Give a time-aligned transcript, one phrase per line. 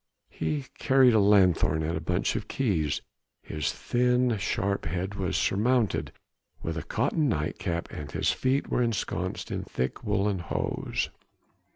[0.31, 3.03] He carried a lanthorn and a bunch of keys;
[3.43, 6.11] his thin, sharp head was surmounted
[6.63, 11.09] with a cotton nightcap and his feet were encased in thick woollen hose.